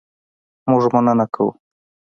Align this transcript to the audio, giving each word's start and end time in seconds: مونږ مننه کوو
مونږ 0.69 0.83
مننه 0.93 1.25
کوو 1.33 1.51